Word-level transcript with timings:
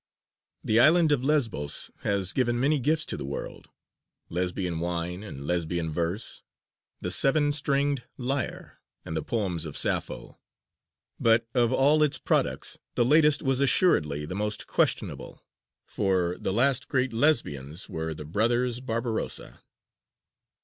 The 0.63 0.79
island 0.79 1.11
of 1.11 1.23
Lesbos 1.23 1.91
has 1.99 2.33
given 2.33 2.59
many 2.59 2.79
gifts 2.79 3.05
to 3.05 3.17
the 3.17 3.23
world 3.23 3.69
Lesbian 4.29 4.79
wine 4.79 5.21
and 5.21 5.45
Lesbian 5.45 5.91
verse, 5.91 6.41
the 7.01 7.11
seven 7.11 7.51
stringed 7.51 8.05
lyre, 8.17 8.79
and 9.05 9.15
the 9.15 9.21
poems 9.21 9.63
of 9.63 9.77
Sappho; 9.77 10.39
but 11.19 11.47
of 11.53 11.71
all 11.71 12.01
its 12.01 12.17
products 12.17 12.79
the 12.95 13.05
latest 13.05 13.43
was 13.43 13.59
assuredly 13.61 14.25
the 14.25 14.33
most 14.33 14.65
questionable, 14.65 15.43
for 15.87 16.35
the 16.39 16.51
last 16.51 16.87
great 16.87 17.13
Lesbians 17.13 17.87
were 17.87 18.15
the 18.15 18.25
brothers 18.25 18.79
Barbarossa. 18.79 19.61